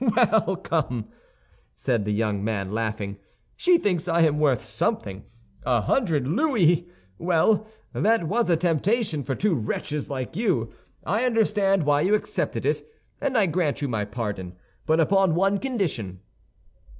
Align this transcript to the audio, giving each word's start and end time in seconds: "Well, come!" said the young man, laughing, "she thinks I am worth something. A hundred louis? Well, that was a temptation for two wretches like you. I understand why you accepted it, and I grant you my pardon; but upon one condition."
"Well, 0.15 0.55
come!" 0.55 1.09
said 1.75 2.05
the 2.05 2.11
young 2.11 2.43
man, 2.43 2.71
laughing, 2.71 3.19
"she 3.55 3.77
thinks 3.77 4.07
I 4.07 4.21
am 4.21 4.39
worth 4.39 4.63
something. 4.63 5.25
A 5.63 5.81
hundred 5.81 6.27
louis? 6.27 6.89
Well, 7.19 7.67
that 7.93 8.23
was 8.27 8.49
a 8.49 8.57
temptation 8.57 9.21
for 9.21 9.35
two 9.35 9.53
wretches 9.53 10.09
like 10.09 10.35
you. 10.35 10.73
I 11.05 11.23
understand 11.25 11.83
why 11.83 12.01
you 12.01 12.15
accepted 12.15 12.65
it, 12.65 12.81
and 13.21 13.37
I 13.37 13.45
grant 13.45 13.83
you 13.83 13.87
my 13.87 14.05
pardon; 14.05 14.55
but 14.87 14.99
upon 14.99 15.35
one 15.35 15.59
condition." 15.59 16.21